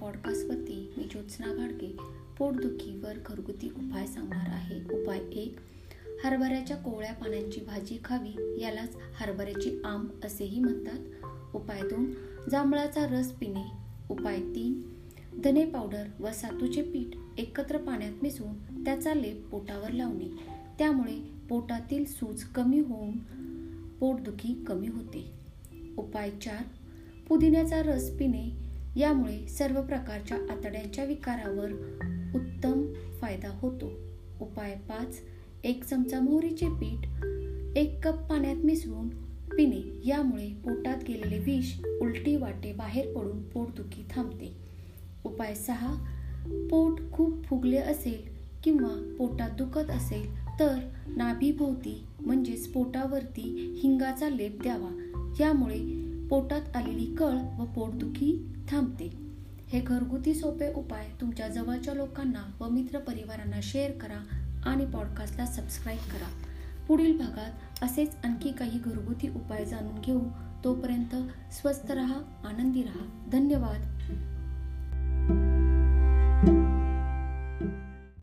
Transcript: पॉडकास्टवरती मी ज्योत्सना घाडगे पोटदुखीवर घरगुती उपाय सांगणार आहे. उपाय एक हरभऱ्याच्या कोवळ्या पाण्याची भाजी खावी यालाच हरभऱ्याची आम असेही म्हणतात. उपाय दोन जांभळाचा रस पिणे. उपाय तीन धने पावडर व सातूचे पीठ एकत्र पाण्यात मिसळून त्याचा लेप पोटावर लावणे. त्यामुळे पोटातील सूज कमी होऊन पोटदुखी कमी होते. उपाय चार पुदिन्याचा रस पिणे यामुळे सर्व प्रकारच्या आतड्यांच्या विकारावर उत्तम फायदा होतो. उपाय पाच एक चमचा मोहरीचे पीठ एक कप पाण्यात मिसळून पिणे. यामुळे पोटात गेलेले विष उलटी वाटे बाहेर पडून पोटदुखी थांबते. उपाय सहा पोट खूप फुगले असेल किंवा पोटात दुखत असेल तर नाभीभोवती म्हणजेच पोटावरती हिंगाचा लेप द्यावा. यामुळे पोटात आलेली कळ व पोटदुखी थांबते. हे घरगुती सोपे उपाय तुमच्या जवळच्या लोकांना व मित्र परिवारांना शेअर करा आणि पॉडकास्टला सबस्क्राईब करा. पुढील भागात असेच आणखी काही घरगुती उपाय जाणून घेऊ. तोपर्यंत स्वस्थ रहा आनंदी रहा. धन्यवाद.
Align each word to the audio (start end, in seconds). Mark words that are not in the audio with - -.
पॉडकास्टवरती 0.00 0.92
मी 0.96 1.04
ज्योत्सना 1.04 1.54
घाडगे 1.54 1.96
पोटदुखीवर 2.38 3.12
घरगुती 3.26 3.68
उपाय 3.68 4.06
सांगणार 4.06 4.48
आहे. 4.48 5.02
उपाय 5.02 5.18
एक 5.18 5.56
हरभऱ्याच्या 6.24 6.76
कोवळ्या 6.76 7.12
पाण्याची 7.12 7.60
भाजी 7.60 7.98
खावी 8.04 8.62
यालाच 8.62 8.96
हरभऱ्याची 9.16 9.80
आम 9.84 10.08
असेही 10.24 10.60
म्हणतात. 10.60 10.98
उपाय 11.56 11.80
दोन 11.80 12.14
जांभळाचा 12.50 13.06
रस 13.06 13.32
पिणे. 13.32 13.64
उपाय 14.10 14.40
तीन 14.40 14.82
धने 15.44 15.66
पावडर 15.66 16.04
व 16.20 16.30
सातूचे 16.30 16.82
पीठ 16.82 17.40
एकत्र 17.40 17.76
पाण्यात 17.76 18.12
मिसळून 18.22 18.84
त्याचा 18.84 19.14
लेप 19.14 19.48
पोटावर 19.48 19.90
लावणे. 19.90 20.28
त्यामुळे 20.78 21.20
पोटातील 21.48 22.04
सूज 22.04 22.44
कमी 22.44 22.80
होऊन 22.80 23.18
पोटदुखी 24.00 24.64
कमी 24.68 24.88
होते. 24.88 25.32
उपाय 25.98 26.30
चार 26.30 26.64
पुदिन्याचा 27.28 27.82
रस 27.82 28.10
पिणे 28.10 28.50
यामुळे 28.96 29.48
सर्व 29.48 29.82
प्रकारच्या 29.82 30.36
आतड्यांच्या 30.50 31.04
विकारावर 31.04 31.72
उत्तम 32.34 32.92
फायदा 33.20 33.58
होतो. 33.60 33.90
उपाय 34.40 34.74
पाच 34.74 35.20
एक 35.64 35.84
चमचा 35.84 36.20
मोहरीचे 36.20 36.68
पीठ 36.68 37.26
एक 37.76 38.08
कप 38.08 38.30
पाण्यात 38.30 38.56
मिसळून 38.56 39.08
पिणे. 39.56 40.00
यामुळे 40.04 40.48
पोटात 40.48 40.96
गेलेले 41.08 41.38
विष 41.38 41.80
उलटी 42.00 42.36
वाटे 42.36 42.72
बाहेर 42.72 43.14
पडून 43.14 43.42
पोटदुखी 43.42 44.04
थांबते. 44.10 44.56
उपाय 45.24 45.54
सहा 45.54 45.94
पोट 46.70 47.00
खूप 47.12 47.44
फुगले 47.44 47.76
असेल 47.76 48.28
किंवा 48.64 49.16
पोटात 49.18 49.50
दुखत 49.50 49.90
असेल 49.90 50.34
तर 50.60 50.78
नाभीभोवती 51.06 52.04
म्हणजेच 52.20 52.68
पोटावरती 52.68 53.74
हिंगाचा 53.82 54.28
लेप 54.28 54.62
द्यावा. 54.62 54.90
यामुळे 55.40 56.07
पोटात 56.30 56.76
आलेली 56.76 57.14
कळ 57.14 57.36
व 57.58 57.64
पोटदुखी 57.64 58.48
थांबते. 58.70 59.28
हे 59.68 59.80
घरगुती 59.80 60.34
सोपे 60.34 60.72
उपाय 60.72 61.08
तुमच्या 61.20 61.48
जवळच्या 61.48 61.94
लोकांना 61.94 62.50
व 62.60 62.68
मित्र 62.68 62.98
परिवारांना 62.98 63.60
शेअर 63.62 63.90
करा 63.90 64.24
आणि 64.64 64.86
पॉडकास्टला 64.86 65.46
सबस्क्राईब 65.46 65.98
करा. 65.98 66.28
पुढील 66.88 67.18
भागात 67.18 67.84
असेच 67.84 68.16
आणखी 68.24 68.52
काही 68.52 68.78
घरगुती 68.78 69.28
उपाय 69.28 69.64
जाणून 69.64 70.00
घेऊ. 70.00 70.20
तोपर्यंत 70.64 71.14
स्वस्थ 71.52 71.90
रहा 71.90 72.20
आनंदी 72.44 72.82
रहा. 72.82 73.28
धन्यवाद. 73.32 73.98